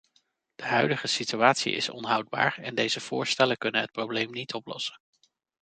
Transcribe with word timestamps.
De 0.55 0.63
huidige 0.63 1.07
situatie 1.07 1.73
is 1.73 1.89
onhoudbaar 1.89 2.57
en 2.59 2.75
deze 2.75 2.99
voorstellen 2.99 3.57
kunnen 3.57 3.81
het 3.81 3.91
probleem 3.91 4.31
niet 4.31 4.53
oplossen. 4.53 4.95